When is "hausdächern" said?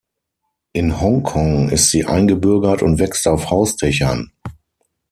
3.51-4.31